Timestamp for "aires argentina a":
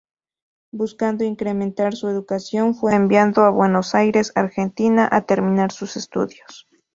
3.93-5.27